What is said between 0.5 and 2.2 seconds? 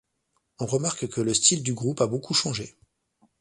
On remarque que le style du groupe a